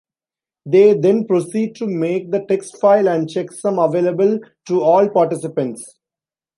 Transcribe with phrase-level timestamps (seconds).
[0.65, 5.95] They then proceed to make the text file and checksum available to all participants.